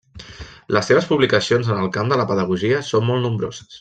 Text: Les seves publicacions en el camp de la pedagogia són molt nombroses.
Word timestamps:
Les 0.77 0.87
seves 0.91 1.09
publicacions 1.11 1.69
en 1.75 1.83
el 1.83 1.91
camp 1.99 2.09
de 2.13 2.17
la 2.23 2.25
pedagogia 2.33 2.81
són 2.89 3.07
molt 3.11 3.29
nombroses. 3.29 3.69